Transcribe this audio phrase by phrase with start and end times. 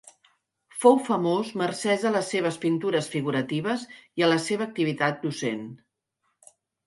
[0.83, 3.85] Fou famós mercès a les seves pintures figuratives
[4.21, 5.63] i a la seva activitat docent.